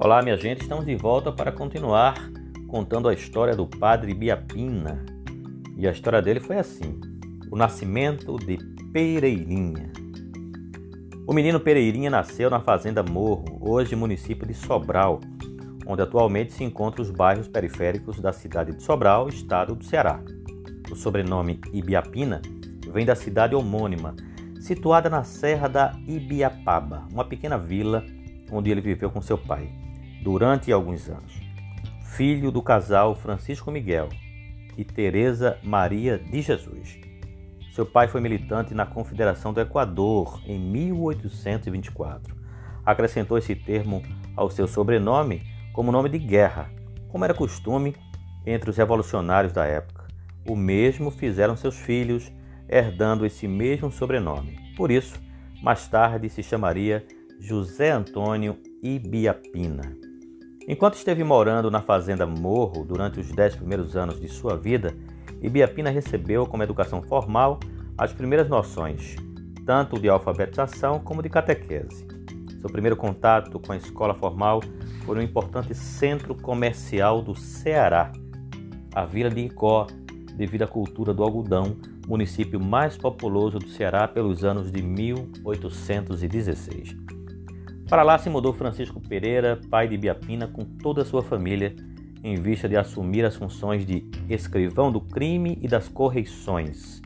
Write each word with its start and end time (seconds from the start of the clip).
Olá, 0.00 0.22
minha 0.22 0.36
gente, 0.36 0.60
estamos 0.60 0.86
de 0.86 0.94
volta 0.94 1.32
para 1.32 1.50
continuar 1.50 2.14
contando 2.68 3.08
a 3.08 3.12
história 3.12 3.56
do 3.56 3.66
padre 3.66 4.14
Biapina. 4.14 5.04
E 5.76 5.88
a 5.88 5.90
história 5.90 6.22
dele 6.22 6.38
foi 6.38 6.56
assim: 6.56 7.00
o 7.50 7.56
nascimento 7.56 8.36
de 8.36 8.58
Pereirinha. 8.92 9.90
O 11.26 11.32
menino 11.32 11.58
Pereirinha 11.58 12.10
nasceu 12.10 12.48
na 12.48 12.60
fazenda 12.60 13.02
Morro, 13.02 13.58
hoje 13.60 13.96
município 13.96 14.46
de 14.46 14.54
Sobral, 14.54 15.18
onde 15.84 16.00
atualmente 16.00 16.52
se 16.52 16.62
encontram 16.62 17.02
os 17.02 17.10
bairros 17.10 17.48
periféricos 17.48 18.20
da 18.20 18.32
cidade 18.32 18.76
de 18.76 18.84
Sobral, 18.84 19.28
estado 19.28 19.74
do 19.74 19.84
Ceará. 19.84 20.20
O 20.92 20.94
sobrenome 20.94 21.60
Ibiapina 21.72 22.40
vem 22.92 23.04
da 23.04 23.16
cidade 23.16 23.56
homônima, 23.56 24.14
situada 24.60 25.10
na 25.10 25.24
Serra 25.24 25.66
da 25.66 25.92
Ibiapaba, 26.06 27.08
uma 27.12 27.24
pequena 27.24 27.58
vila 27.58 28.04
onde 28.52 28.70
ele 28.70 28.80
viveu 28.80 29.10
com 29.10 29.20
seu 29.20 29.36
pai 29.36 29.87
durante 30.22 30.72
alguns 30.72 31.08
anos. 31.08 31.40
Filho 32.16 32.50
do 32.50 32.62
casal 32.62 33.14
Francisco 33.14 33.70
Miguel 33.70 34.08
e 34.76 34.84
Teresa 34.84 35.58
Maria 35.62 36.18
de 36.18 36.40
Jesus. 36.40 36.98
Seu 37.72 37.86
pai 37.86 38.08
foi 38.08 38.20
militante 38.20 38.74
na 38.74 38.84
Confederação 38.84 39.52
do 39.52 39.60
Equador 39.60 40.40
em 40.44 40.58
1824. 40.58 42.36
Acrescentou 42.84 43.38
esse 43.38 43.54
termo 43.54 44.02
ao 44.34 44.50
seu 44.50 44.66
sobrenome 44.66 45.42
como 45.72 45.92
nome 45.92 46.08
de 46.08 46.18
guerra, 46.18 46.70
como 47.08 47.24
era 47.24 47.34
costume 47.34 47.94
entre 48.44 48.70
os 48.70 48.76
revolucionários 48.76 49.52
da 49.52 49.64
época. 49.64 50.08
O 50.48 50.56
mesmo 50.56 51.10
fizeram 51.10 51.56
seus 51.56 51.76
filhos, 51.76 52.32
herdando 52.68 53.24
esse 53.24 53.46
mesmo 53.46 53.92
sobrenome. 53.92 54.58
Por 54.76 54.90
isso, 54.90 55.20
mais 55.62 55.86
tarde 55.86 56.28
se 56.28 56.42
chamaria 56.42 57.06
José 57.38 57.90
Antônio 57.90 58.58
Ibiapina. 58.82 60.07
Enquanto 60.70 60.96
esteve 60.96 61.24
morando 61.24 61.70
na 61.70 61.80
fazenda 61.80 62.26
Morro 62.26 62.84
durante 62.84 63.18
os 63.18 63.32
dez 63.32 63.56
primeiros 63.56 63.96
anos 63.96 64.20
de 64.20 64.28
sua 64.28 64.54
vida, 64.54 64.94
Ibiapina 65.40 65.88
recebeu 65.88 66.46
como 66.46 66.62
educação 66.62 67.00
formal 67.00 67.58
as 67.96 68.12
primeiras 68.12 68.50
noções, 68.50 69.16
tanto 69.64 69.98
de 69.98 70.10
alfabetização 70.10 71.00
como 71.00 71.22
de 71.22 71.30
catequese. 71.30 72.06
Seu 72.60 72.68
primeiro 72.68 72.98
contato 72.98 73.58
com 73.58 73.72
a 73.72 73.78
escola 73.78 74.14
formal 74.14 74.60
foi 75.06 75.16
no 75.16 75.22
importante 75.22 75.74
centro 75.74 76.34
comercial 76.34 77.22
do 77.22 77.34
Ceará, 77.34 78.12
a 78.94 79.06
vila 79.06 79.30
de 79.30 79.40
Icó, 79.40 79.86
devido 80.34 80.64
à 80.64 80.66
cultura 80.66 81.14
do 81.14 81.22
algodão, 81.22 81.78
município 82.06 82.60
mais 82.60 82.94
populoso 82.94 83.58
do 83.58 83.70
Ceará 83.70 84.06
pelos 84.06 84.44
anos 84.44 84.70
de 84.70 84.82
1816. 84.82 86.94
Para 87.88 88.02
lá 88.02 88.18
se 88.18 88.28
mudou 88.28 88.52
Francisco 88.52 89.00
Pereira, 89.00 89.58
pai 89.70 89.88
de 89.88 89.96
Biapina, 89.96 90.46
com 90.46 90.62
toda 90.62 91.00
a 91.00 91.04
sua 91.06 91.22
família, 91.22 91.74
em 92.22 92.34
vista 92.34 92.68
de 92.68 92.76
assumir 92.76 93.24
as 93.24 93.34
funções 93.34 93.86
de 93.86 94.04
escrivão 94.28 94.92
do 94.92 95.00
crime 95.00 95.58
e 95.62 95.66
das 95.66 95.88
correições. 95.88 97.00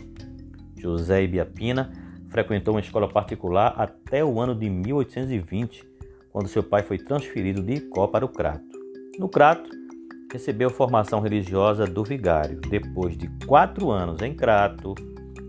José 0.76 1.24
Biapina 1.28 1.92
frequentou 2.30 2.74
uma 2.74 2.80
escola 2.80 3.08
particular 3.08 3.74
até 3.76 4.24
o 4.24 4.40
ano 4.40 4.56
de 4.56 4.68
1820, 4.68 5.86
quando 6.32 6.48
seu 6.48 6.64
pai 6.64 6.82
foi 6.82 6.98
transferido 6.98 7.62
de 7.62 7.74
Icó 7.74 8.08
para 8.08 8.24
o 8.24 8.28
Crato. 8.28 8.76
No 9.20 9.28
Crato, 9.28 9.70
recebeu 10.32 10.68
formação 10.68 11.20
religiosa 11.20 11.86
do 11.86 12.02
vigário. 12.02 12.60
Depois 12.60 13.16
de 13.16 13.28
quatro 13.46 13.88
anos 13.92 14.20
em 14.20 14.34
Crato, 14.34 14.96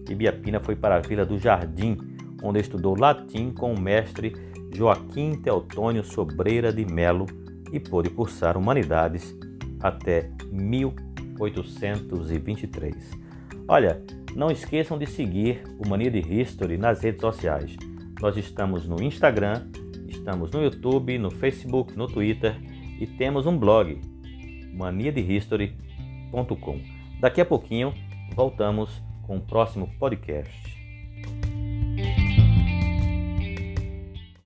Ibiapina 0.08 0.60
foi 0.60 0.76
para 0.76 0.98
a 0.98 1.00
Vila 1.00 1.26
do 1.26 1.40
Jardim, 1.40 1.98
onde 2.44 2.60
estudou 2.60 2.96
latim 2.96 3.50
com 3.50 3.74
o 3.74 3.80
mestre 3.80 4.53
Joaquim 4.76 5.36
Teotônio 5.36 6.04
Sobreira 6.04 6.74
de 6.74 6.84
Melo 6.86 7.28
e 7.72 7.80
pôde 7.80 8.10
cursar 8.10 8.58
Humanidades 8.58 9.38
até 9.82 10.30
1823. 10.52 13.24
Olha, 13.68 14.02
não 14.36 14.50
esqueçam 14.52 14.98
de 14.98 15.06
seguir 15.06 15.62
o 15.78 15.88
Mania 15.88 16.10
de 16.10 16.18
History 16.20 16.76
nas 16.78 17.02
redes 17.02 17.22
sociais. 17.22 17.78
Nós 18.22 18.36
estamos 18.38 18.88
no 18.88 19.02
Instagram, 19.02 19.68
estamos 20.08 20.52
no 20.52 20.64
YouTube, 20.64 21.18
no 21.18 21.32
Facebook, 21.32 21.98
no 21.98 22.08
Twitter 22.08 22.56
e 23.00 23.06
temos 23.06 23.46
um 23.46 23.58
blog, 23.58 24.00
maniadehistory.com. 24.74 26.80
Daqui 27.20 27.42
a 27.42 27.46
pouquinho 27.46 27.94
voltamos 28.36 29.02
com 29.24 29.36
o 29.38 29.42
próximo 29.42 29.90
podcast. 30.00 30.83